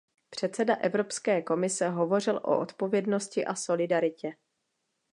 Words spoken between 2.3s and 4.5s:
o odpovědnosti a solidaritě.